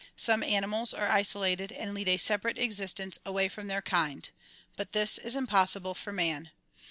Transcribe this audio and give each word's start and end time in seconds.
Some 0.17 0.41
animals 0.41 0.95
are 0.95 1.07
isolated 1.09 1.71
and 1.71 1.93
lead 1.93 2.07
a 2.09 2.17
separate 2.17 2.57
exist 2.57 2.99
ence 2.99 3.19
away 3.23 3.47
from 3.49 3.67
their 3.67 3.83
kind. 3.83 4.27
But 4.75 4.93
this 4.93 5.19
is 5.19 5.35
impossible 5.35 5.93
for 5.93 6.11
man. 6.11 6.49